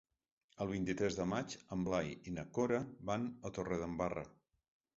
El 0.63 0.69
vint-i-tres 0.71 1.17
de 1.19 1.27
maig 1.33 1.53
en 1.77 1.85
Blai 1.89 2.09
i 2.31 2.35
na 2.39 2.47
Cora 2.57 2.81
van 3.13 3.31
a 3.51 3.55
Torredembarra. 3.59 4.29